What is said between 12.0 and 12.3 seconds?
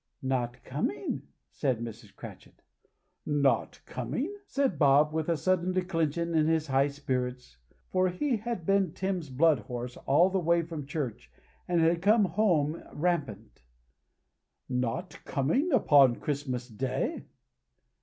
come